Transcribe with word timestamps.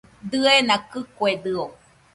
Diena 0.29 0.75
kɨkuedɨo 0.89 1.65